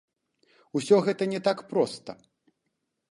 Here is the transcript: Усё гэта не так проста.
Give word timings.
Усё 0.79 0.95
гэта 1.07 1.27
не 1.33 1.41
так 1.47 1.61
проста. 1.73 2.11